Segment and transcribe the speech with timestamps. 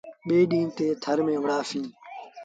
[0.27, 1.89] ٻي ڏيٚݩهݩ تي ٿر ميݩ وُهڙآ سيٚݩ۔